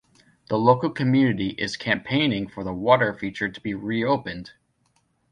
The 0.49 0.57
local 0.57 0.89
community 0.89 1.49
is 1.49 1.77
campaigning 1.77 2.47
for 2.47 2.63
the 2.63 2.73
water 2.73 3.13
feature 3.13 3.49
to 3.49 3.61
be 3.61 3.75
reopened. 3.75 4.49